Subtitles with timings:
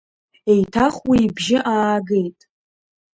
[0.51, 2.39] Еиҭах уи ибжьы аагеит.